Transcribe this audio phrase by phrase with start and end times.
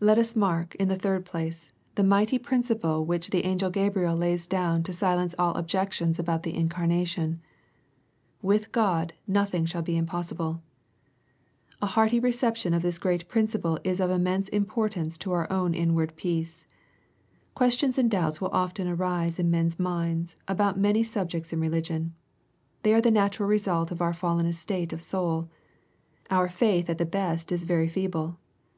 [0.00, 4.48] Let us mark, in the third place, the mighty principle which the angel Gabriel lays
[4.48, 7.32] dotvn to silence all olgec^ tiona abotU the incarnation.
[7.32, 7.38] ^^
[8.40, 10.62] With God nothing shall be impossible."
[11.82, 16.16] A hearty reception of this great principle is of immense importance to our own inward
[16.16, 16.64] peace.
[17.54, 22.14] Questions and doubts will often arise in men's minds about many subjects in religion.
[22.84, 25.50] They are the natural result of our fallen estate of souL
[26.30, 28.38] Our &ith at the best is very feeble.